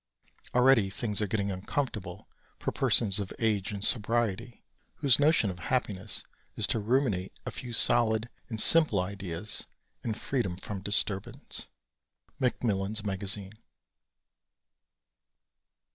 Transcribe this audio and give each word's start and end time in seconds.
Already 0.55 0.89
things 0.89 1.21
are 1.21 1.27
getting 1.27 1.51
uncomfortable 1.51 2.27
for 2.57 2.71
persons 2.71 3.19
of 3.19 3.31
age 3.37 3.71
and 3.71 3.85
sobriety, 3.85 4.63
whose 4.95 5.19
notion 5.19 5.51
of 5.51 5.59
happiness 5.59 6.23
is 6.55 6.65
to 6.65 6.79
ruminate 6.79 7.31
a 7.45 7.51
few 7.51 7.71
solid 7.71 8.27
and 8.49 8.59
simple 8.59 8.99
ideas 8.99 9.67
in 10.03 10.15
freedom 10.15 10.57
from 10.57 10.81
disturbance. 10.81 11.67
_Macmillan's 12.41 13.05
Magazine. 13.05 13.53